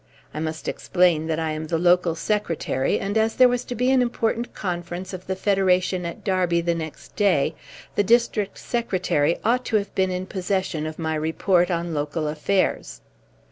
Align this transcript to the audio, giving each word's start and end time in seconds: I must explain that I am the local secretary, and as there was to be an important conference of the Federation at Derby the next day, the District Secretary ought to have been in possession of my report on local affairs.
I 0.33 0.39
must 0.39 0.67
explain 0.67 1.27
that 1.27 1.37
I 1.39 1.51
am 1.51 1.65
the 1.67 1.77
local 1.77 2.15
secretary, 2.15 2.99
and 2.99 3.19
as 3.19 3.35
there 3.35 3.47
was 3.47 3.63
to 3.65 3.75
be 3.75 3.91
an 3.91 4.01
important 4.01 4.51
conference 4.55 5.13
of 5.13 5.27
the 5.27 5.35
Federation 5.35 6.07
at 6.07 6.23
Derby 6.23 6.59
the 6.59 6.73
next 6.73 7.15
day, 7.15 7.53
the 7.93 8.01
District 8.03 8.57
Secretary 8.57 9.37
ought 9.45 9.63
to 9.65 9.75
have 9.75 9.93
been 9.93 10.09
in 10.09 10.25
possession 10.25 10.87
of 10.87 10.97
my 10.97 11.13
report 11.13 11.69
on 11.69 11.93
local 11.93 12.27
affairs. 12.27 13.01